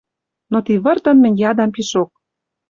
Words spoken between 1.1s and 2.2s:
мӹнь ядам пишок: